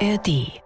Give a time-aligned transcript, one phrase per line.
[0.00, 0.60] ARD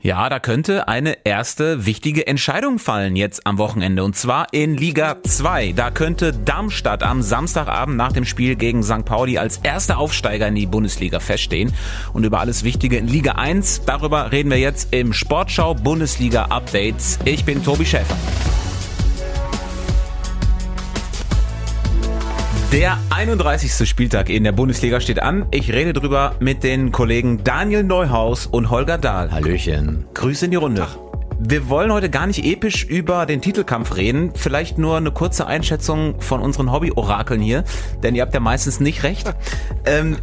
[0.00, 5.16] ja, da könnte eine erste wichtige Entscheidung fallen jetzt am Wochenende und zwar in Liga
[5.22, 5.72] 2.
[5.72, 9.06] Da könnte Darmstadt am Samstagabend nach dem Spiel gegen St.
[9.06, 11.72] Pauli als erster Aufsteiger in die Bundesliga feststehen.
[12.12, 17.18] Und über alles Wichtige in Liga 1, darüber reden wir jetzt im Sportschau Bundesliga Updates.
[17.24, 18.16] Ich bin Tobi Schäfer.
[22.72, 23.88] Der 31.
[23.88, 25.46] Spieltag in der Bundesliga steht an.
[25.52, 29.30] Ich rede drüber mit den Kollegen Daniel Neuhaus und Holger Dahl.
[29.30, 30.06] Hallöchen.
[30.14, 30.86] Grüße in die Runde.
[30.88, 30.98] Ach.
[31.38, 34.32] Wir wollen heute gar nicht episch über den Titelkampf reden.
[34.34, 37.64] Vielleicht nur eine kurze Einschätzung von unseren Hobby-Orakeln hier,
[38.02, 39.32] denn ihr habt ja meistens nicht recht.
[39.86, 40.16] Ähm,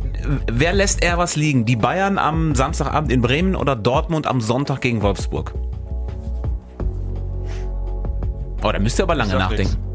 [0.52, 1.66] wer lässt eher was liegen?
[1.66, 5.54] Die Bayern am Samstagabend in Bremen oder Dortmund am Sonntag gegen Wolfsburg?
[8.64, 9.78] Oh, da müsst ihr aber lange nachdenken.
[9.78, 9.91] Nichts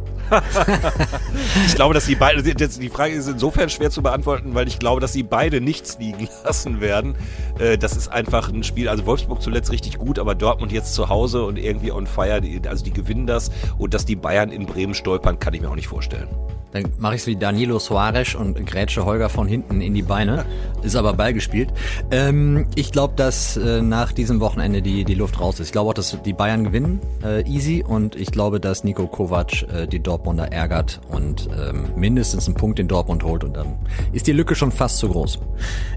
[1.66, 5.00] ich glaube, dass die beide, die Frage ist insofern schwer zu beantworten, weil ich glaube,
[5.00, 7.16] dass sie beide nichts liegen lassen werden.
[7.58, 11.08] Äh, das ist einfach ein Spiel, also Wolfsburg zuletzt richtig gut, aber Dortmund jetzt zu
[11.08, 14.94] Hause und irgendwie on fire, also die gewinnen das und dass die Bayern in Bremen
[14.94, 16.28] stolpern, kann ich mir auch nicht vorstellen.
[16.72, 20.44] Dann mache ich es wie Danilo Soares und grätsche Holger von hinten in die Beine.
[20.82, 21.72] Ist aber Ball gespielt.
[22.10, 25.68] Ähm, ich glaube, dass äh, nach diesem Wochenende die, die Luft raus ist.
[25.68, 27.84] Ich glaube auch, dass die Bayern gewinnen, äh, easy.
[27.86, 32.78] Und ich glaube, dass Nico Kovac äh, die Dortmunder ärgert und ähm, mindestens einen Punkt
[32.78, 33.44] in Dortmund holt.
[33.44, 33.76] Und dann
[34.12, 35.38] ist die Lücke schon fast zu groß.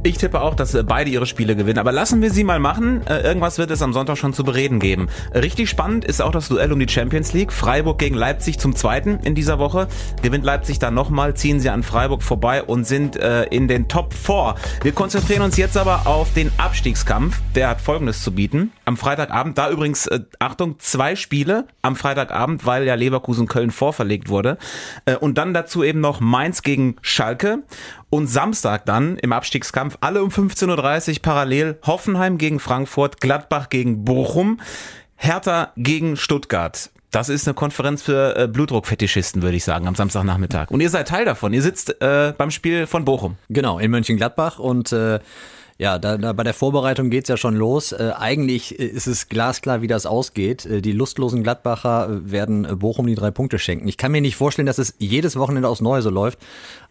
[0.03, 1.79] Ich tippe auch, dass äh, beide ihre Spiele gewinnen.
[1.79, 3.07] Aber lassen wir sie mal machen.
[3.07, 5.07] Äh, irgendwas wird es am Sonntag schon zu bereden geben.
[5.33, 7.53] Richtig spannend ist auch das Duell um die Champions League.
[7.53, 9.87] Freiburg gegen Leipzig zum zweiten in dieser Woche.
[10.21, 14.13] Gewinnt Leipzig dann nochmal, ziehen sie an Freiburg vorbei und sind äh, in den Top
[14.13, 14.55] 4.
[14.83, 17.39] Wir konzentrieren uns jetzt aber auf den Abstiegskampf.
[17.55, 18.73] Der hat folgendes zu bieten.
[18.83, 24.08] Am Freitagabend, da übrigens, äh, Achtung, zwei Spiele am Freitagabend, weil ja Leverkusen Köln vorverlegt
[24.29, 24.57] wurde.
[25.05, 27.63] Äh, und dann dazu eben noch Mainz gegen Schalke.
[28.09, 34.03] Und Samstag dann im Abstiegskampf alle um 15.30 Uhr parallel Hoffenheim gegen Frankfurt, Gladbach gegen
[34.03, 34.59] Bochum.
[35.15, 36.89] Hertha gegen Stuttgart.
[37.11, 40.69] Das ist eine Konferenz für äh, Blutdruckfetischisten, würde ich sagen, am Samstagnachmittag.
[40.69, 41.53] Und ihr seid Teil davon.
[41.53, 43.37] Ihr sitzt äh, beim Spiel von Bochum.
[43.49, 45.19] Genau, in Mönchengladbach und äh,
[45.79, 47.93] ja, da, da bei der Vorbereitung geht's ja schon los.
[47.93, 50.65] Äh, eigentlich ist es glasklar, wie das ausgeht.
[50.65, 53.87] Äh, die lustlosen Gladbacher äh, werden äh, Bochum die drei Punkte schenken.
[53.87, 56.37] Ich kann mir nicht vorstellen, dass es jedes Wochenende aufs Neue so läuft,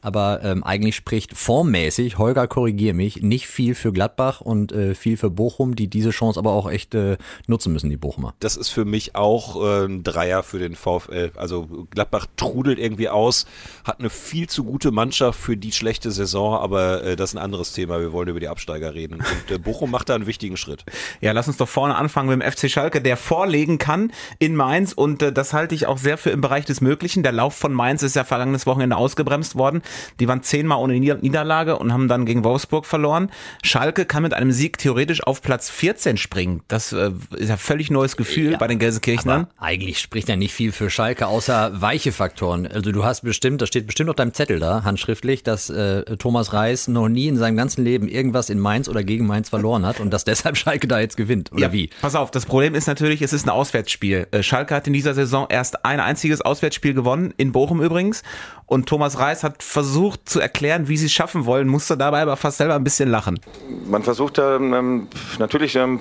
[0.00, 5.19] aber ähm, eigentlich spricht formmäßig, Holger korrigier mich, nicht viel für Gladbach und äh, viel
[5.19, 8.34] für Bochum, die diese Chance aber auch echt äh, nutzen müssen, die Bochumer.
[8.41, 11.32] Das ist für mich auch äh, ein Dreier für den VfL.
[11.37, 13.44] Also Gladbach trudelt irgendwie aus,
[13.84, 17.43] hat eine viel zu gute Mannschaft für die schlechte Saison, aber äh, das ist ein
[17.43, 18.00] anderes Thema.
[18.00, 19.15] Wir wollen über die Absteiger Aufsteiger reden.
[19.16, 20.84] Und äh, Bochum macht da einen wichtigen Schritt.
[21.21, 24.93] Ja, lass uns doch vorne anfangen mit dem FC Schalke, der vorlegen kann in Mainz.
[24.93, 27.22] Und äh, das halte ich auch sehr für im Bereich des Möglichen.
[27.22, 29.83] Der Lauf von Mainz ist ja vergangenes Wochenende ausgebremst worden.
[30.21, 33.31] Die waren zehnmal ohne Niederlage und haben dann gegen Wolfsburg verloren.
[33.65, 36.62] Schalke kann mit einem Sieg theoretisch auf Platz 14 springen.
[36.69, 39.49] Das äh, ist ja völlig neues Gefühl ja, bei den Gelsenkirchnern.
[39.59, 42.67] Eigentlich spricht ja nicht viel für Schalke, außer weiche Faktoren.
[42.67, 46.53] Also du hast bestimmt, das steht bestimmt auf deinem Zettel da, handschriftlich, dass äh, Thomas
[46.53, 50.01] Reis noch nie in seinem ganzen Leben irgendwas in Mainz oder gegen Mainz verloren hat
[50.01, 51.91] und dass deshalb Schalke da jetzt gewinnt, oder ja, wie?
[52.01, 54.27] Pass auf, das Problem ist natürlich, es ist ein Auswärtsspiel.
[54.31, 58.23] Äh, Schalke hat in dieser Saison erst ein einziges Auswärtsspiel gewonnen, in Bochum übrigens.
[58.69, 62.37] Und Thomas Reis hat versucht zu erklären, wie sie es schaffen wollen, musste dabei aber
[62.37, 63.41] fast selber ein bisschen lachen.
[63.87, 65.09] Man versucht ähm,
[65.39, 66.01] natürlich ähm,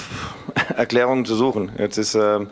[0.76, 1.72] Erklärungen zu suchen.
[1.78, 2.48] Jetzt ist, ähm,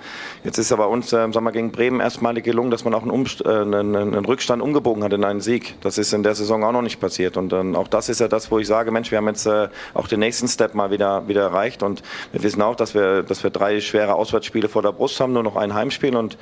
[0.46, 3.12] jetzt ist aber uns ähm, sagen wir, gegen Bremen erstmalig gelungen, dass man auch einen,
[3.12, 5.76] Umst äh, einen, einen, Rückstand umgebogen hat in einen Sieg.
[5.82, 7.36] Das ist in der Saison auch noch nicht passiert.
[7.36, 9.68] Und ähm, auch das ist ja das, wo ich sage, Mensch, wir haben jetzt äh,
[9.94, 11.84] auch den nächsten Step mal wieder, wieder erreicht.
[11.84, 15.34] Und wir wissen auch, dass wir, dass wir drei schwere Auswärtsspiele vor der Brust haben,
[15.34, 16.16] nur noch ein Heimspiel.
[16.16, 16.38] Und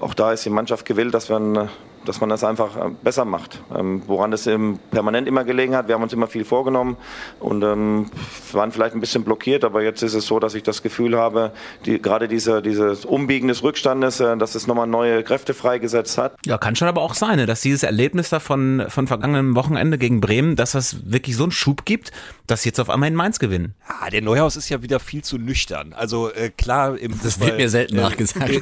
[0.00, 1.68] auch da ist die Mannschaft gewillt, dass wir ein
[2.04, 3.62] dass man das einfach äh, besser macht.
[3.76, 4.48] Ähm, woran es
[4.90, 6.96] permanent immer gelegen hat, wir haben uns immer viel vorgenommen
[7.38, 8.10] und ähm,
[8.52, 11.52] waren vielleicht ein bisschen blockiert, aber jetzt ist es so, dass ich das Gefühl habe,
[11.84, 16.36] die, gerade diese, dieses Umbiegen des Rückstandes, äh, dass es nochmal neue Kräfte freigesetzt hat.
[16.44, 19.98] Ja, kann schon aber auch sein, ne, dass dieses Erlebnis da von, von vergangenem Wochenende
[19.98, 22.12] gegen Bremen, dass das wirklich so einen Schub gibt,
[22.46, 23.74] dass jetzt auf einmal in Mainz gewinnen.
[23.88, 25.92] Ja, der Neuhaus ist ja wieder viel zu nüchtern.
[25.92, 28.50] Also äh, klar, im Das Fußball, wird mir selten äh, nachgesagt.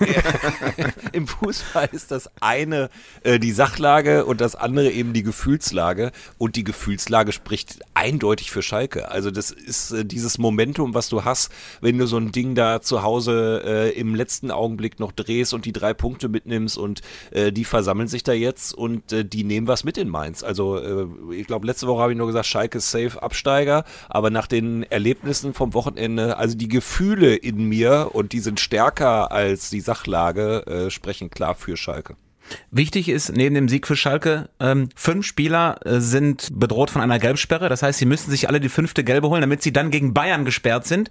[1.12, 2.91] Im Fußball ist das eine
[3.28, 6.12] äh, die Sachlage und das andere eben die Gefühlslage.
[6.38, 9.10] Und die Gefühlslage spricht eindeutig für Schalke.
[9.10, 11.52] Also das ist äh, dieses Momentum, was du hast,
[11.82, 15.66] wenn du so ein Ding da zu Hause äh, im letzten Augenblick noch drehst und
[15.66, 19.66] die drei Punkte mitnimmst und äh, die versammeln sich da jetzt und äh, die nehmen
[19.66, 20.42] was mit in Mainz.
[20.42, 20.78] Also
[21.32, 24.84] ich glaube, letzte Woche habe ich nur gesagt, Schalke ist safe Absteiger, aber nach den
[24.84, 30.88] Erlebnissen vom Wochenende, also die Gefühle in mir und die sind stärker als die Sachlage,
[30.90, 32.16] sprechen klar für Schalke.
[32.70, 37.18] Wichtig ist neben dem Sieg für Schalke, ähm, fünf Spieler äh, sind bedroht von einer
[37.18, 37.68] Gelbsperre.
[37.68, 40.44] Das heißt, sie müssen sich alle die fünfte Gelbe holen, damit sie dann gegen Bayern
[40.44, 41.10] gesperrt sind,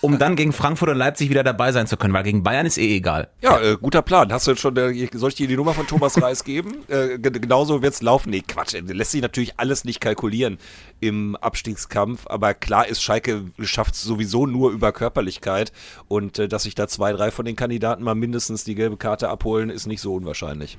[0.00, 2.78] um dann gegen Frankfurt und Leipzig wieder dabei sein zu können, weil gegen Bayern ist
[2.78, 3.28] eh egal.
[3.42, 4.32] Ja, äh, guter Plan.
[4.32, 6.84] Hast du jetzt schon, äh, soll ich dir die Nummer von Thomas Reis geben?
[6.88, 8.30] Äh, genauso wird's laufen.
[8.30, 8.74] Nee, Quatsch.
[8.86, 10.58] Lässt sich natürlich alles nicht kalkulieren
[11.00, 15.72] im Abstiegskampf, aber klar ist, Schalke schafft es sowieso nur über Körperlichkeit
[16.08, 19.28] und äh, dass sich da zwei, drei von den Kandidaten mal mindestens die gelbe Karte
[19.28, 20.78] abholen, ist nicht so unwahrscheinlich.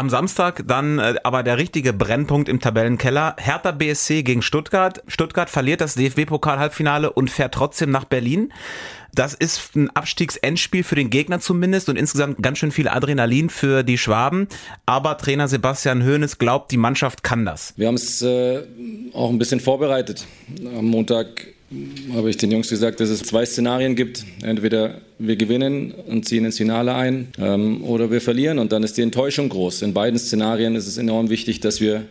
[0.00, 3.36] Am Samstag dann äh, aber der richtige Brennpunkt im Tabellenkeller.
[3.38, 5.02] Hertha BSC gegen Stuttgart.
[5.06, 8.50] Stuttgart verliert das DFB-Pokal-Halbfinale und fährt trotzdem nach Berlin.
[9.14, 13.82] Das ist ein Abstiegsendspiel für den Gegner zumindest und insgesamt ganz schön viel Adrenalin für
[13.82, 14.48] die Schwaben.
[14.86, 17.74] Aber Trainer Sebastian Hoeneß glaubt, die Mannschaft kann das.
[17.76, 18.62] Wir haben es äh,
[19.12, 20.26] auch ein bisschen vorbereitet.
[20.76, 21.48] Am Montag
[22.12, 24.24] habe ich den Jungs gesagt, dass es zwei Szenarien gibt.
[24.42, 28.96] Entweder wir gewinnen und ziehen ins Finale ein ähm, oder wir verlieren und dann ist
[28.96, 29.82] die Enttäuschung groß.
[29.82, 32.06] In beiden Szenarien ist es enorm wichtig, dass wir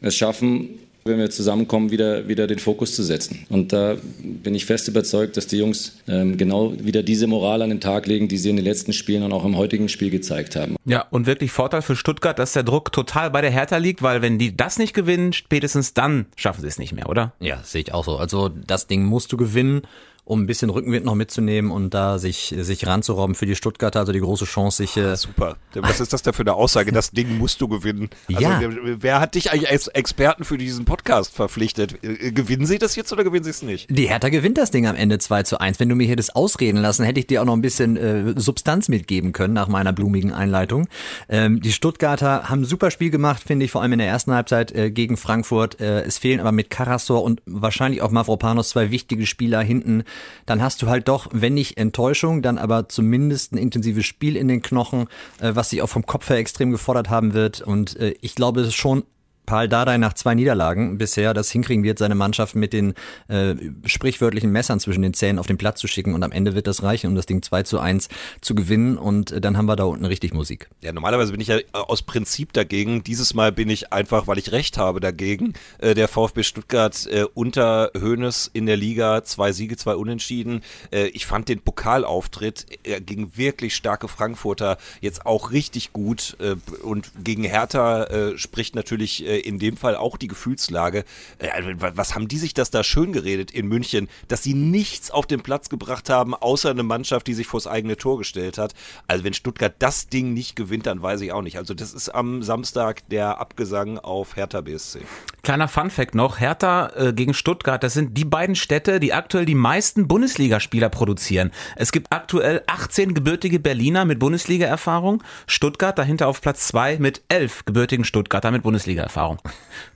[0.00, 0.70] es schaffen,
[1.04, 3.46] wenn wir zusammenkommen, wieder, wieder den Fokus zu setzen.
[3.50, 7.68] Und da bin ich fest überzeugt, dass die Jungs ähm, genau wieder diese Moral an
[7.68, 10.56] den Tag legen, die sie in den letzten Spielen und auch im heutigen Spiel gezeigt
[10.56, 10.76] haben.
[10.86, 14.22] Ja, und wirklich Vorteil für Stuttgart, dass der Druck total bei der Hertha liegt, weil
[14.22, 17.34] wenn die das nicht gewinnen, spätestens dann schaffen sie es nicht mehr, oder?
[17.40, 18.16] Ja, sehe ich auch so.
[18.16, 19.82] Also das Ding musst du gewinnen
[20.26, 24.12] um ein bisschen Rückenwind noch mitzunehmen und da sich, sich ranzurobben für die Stuttgarter, also
[24.12, 24.96] die große Chance, sich.
[24.96, 25.56] Äh Super.
[25.74, 26.92] Was ist das denn für eine Aussage?
[26.92, 28.08] Das Ding musst du gewinnen.
[28.28, 28.60] Also, ja.
[28.62, 32.02] Wer, hat dich eigentlich als Experten für diesen Podcast verpflichtet?
[32.02, 33.86] Äh, gewinnen sie das jetzt oder gewinnen sie es nicht?
[33.90, 35.78] Die Hertha gewinnt das Ding am Ende 2 zu 1.
[35.78, 38.32] Wenn du mir hier das ausreden lassen, hätte ich dir auch noch ein bisschen äh,
[38.40, 40.88] Substanz mitgeben können nach meiner blumigen Einleitung.
[41.28, 44.32] Ähm, die Stuttgarter haben ein super Spiel gemacht, finde ich, vor allem in der ersten
[44.32, 45.80] Halbzeit äh, gegen Frankfurt.
[45.80, 50.04] Äh, es fehlen aber mit Karasor und wahrscheinlich auch Mavropanos zwei wichtige Spieler hinten
[50.46, 54.48] dann hast du halt doch, wenn nicht Enttäuschung, dann aber zumindest ein intensives Spiel in
[54.48, 55.08] den Knochen,
[55.40, 57.60] äh, was sich auch vom Kopf her extrem gefordert haben wird.
[57.60, 59.04] Und äh, ich glaube, es ist schon
[59.46, 62.94] Paul Dardai nach zwei Niederlagen bisher das hinkriegen wird, seine Mannschaft mit den
[63.28, 63.54] äh,
[63.84, 66.82] sprichwörtlichen Messern zwischen den Zähnen auf den Platz zu schicken und am Ende wird das
[66.82, 68.08] reichen, um das Ding 2 zu 1
[68.40, 70.68] zu gewinnen und äh, dann haben wir da unten richtig Musik.
[70.82, 73.04] Ja, normalerweise bin ich ja äh, aus Prinzip dagegen.
[73.04, 75.54] Dieses Mal bin ich einfach, weil ich recht habe dagegen.
[75.78, 80.62] Äh, der VfB Stuttgart äh, unter Hoeneß in der Liga, zwei Siege, zwei Unentschieden.
[80.90, 82.66] Äh, ich fand den Pokalauftritt
[83.06, 89.24] gegen wirklich starke Frankfurter jetzt auch richtig gut äh, und gegen Hertha äh, spricht natürlich
[89.34, 91.04] äh, in dem Fall auch die Gefühlslage.
[91.38, 95.10] Äh, also, was haben die sich das da schön geredet in München, dass sie nichts
[95.10, 98.74] auf den Platz gebracht haben, außer eine Mannschaft, die sich vors eigene Tor gestellt hat.
[99.08, 101.58] Also wenn Stuttgart das Ding nicht gewinnt, dann weiß ich auch nicht.
[101.58, 105.00] Also das ist am Samstag der Abgesang auf Hertha BSC.
[105.42, 109.54] Kleiner Funfact noch, Hertha äh, gegen Stuttgart, das sind die beiden Städte, die aktuell die
[109.54, 111.50] meisten Bundesligaspieler produzieren.
[111.76, 117.64] Es gibt aktuell 18 gebürtige Berliner mit Bundesliga-Erfahrung, Stuttgart dahinter auf Platz 2 mit 11
[117.64, 119.23] gebürtigen Stuttgarter mit Bundesliga-Erfahrung.
[119.24, 119.38] Erfahrung.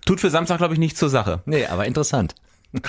[0.06, 1.42] Tut für Samstag, glaube ich, nichts zur Sache.
[1.46, 2.34] Nee, aber interessant.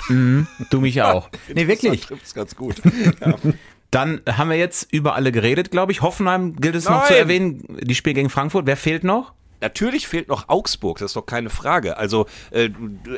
[0.08, 1.30] Mhm, du mich auch.
[1.54, 2.02] nee, wirklich.
[2.02, 2.76] Trifft's ganz gut.
[3.20, 3.34] Ja.
[3.90, 6.00] Dann haben wir jetzt über alle geredet, glaube ich.
[6.00, 6.94] Hoffenheim gilt es Nein.
[6.94, 7.64] noch zu erwähnen.
[7.80, 8.64] Die Spiel gegen Frankfurt.
[8.66, 9.32] Wer fehlt noch?
[9.60, 11.96] Natürlich fehlt noch Augsburg, das ist doch keine Frage.
[11.96, 12.70] Also äh,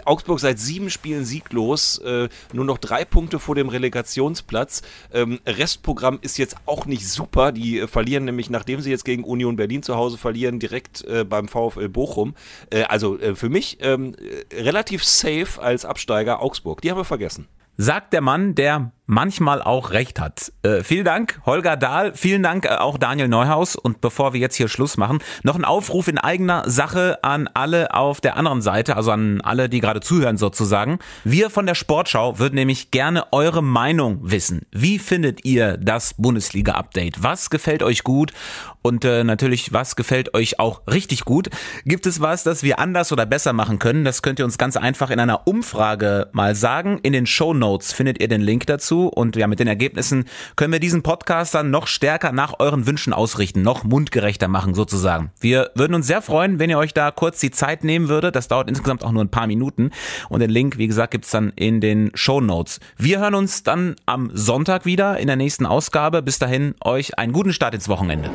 [0.05, 4.83] Augsburg seit sieben Spielen sieglos, äh, nur noch drei Punkte vor dem Relegationsplatz.
[5.13, 7.53] Ähm, Restprogramm ist jetzt auch nicht super.
[7.53, 11.25] Die äh, verlieren nämlich, nachdem sie jetzt gegen Union Berlin zu Hause verlieren, direkt äh,
[11.25, 12.35] beim VfL Bochum.
[12.71, 14.15] Äh, also äh, für mich ähm,
[14.53, 16.81] relativ safe als Absteiger Augsburg.
[16.81, 17.49] Die haben wir vergessen.
[17.79, 20.53] Sagt der Mann, der manchmal auch recht hat.
[20.63, 22.15] Äh, vielen Dank, Holger Dahl.
[22.15, 23.77] Vielen Dank äh, auch Daniel Neuhaus.
[23.77, 27.95] Und bevor wir jetzt hier Schluss machen, noch ein Aufruf in eigener Sache an alle
[27.95, 30.99] auf der anderen Seite, also an alle, die gerade zuhören sozusagen.
[31.25, 34.63] Wir von der Sportschau würden nämlich gerne eure Meinung wissen.
[34.73, 37.23] Wie findet ihr das Bundesliga-Update?
[37.23, 38.33] Was gefällt euch gut?
[38.81, 41.51] Und äh, natürlich, was gefällt euch auch richtig gut?
[41.85, 44.05] Gibt es was, das wir anders oder besser machen können?
[44.05, 46.99] Das könnt ihr uns ganz einfach in einer Umfrage mal sagen.
[47.03, 48.67] In den Show Notes findet ihr den Link
[49.09, 50.25] und ja, mit den Ergebnissen
[50.57, 55.31] können wir diesen Podcast dann noch stärker nach euren Wünschen ausrichten, noch mundgerechter machen sozusagen.
[55.41, 58.37] Wir würden uns sehr freuen, wenn ihr euch da kurz die Zeit nehmen würdet.
[58.37, 59.91] Das dauert insgesamt auch nur ein paar Minuten
[60.29, 62.81] und den Link, wie gesagt, gibt's dann in den Show Notes.
[62.97, 66.23] Wir hören uns dann am Sonntag wieder in der nächsten Ausgabe.
[66.23, 68.31] Bis dahin euch einen guten Start ins Wochenende.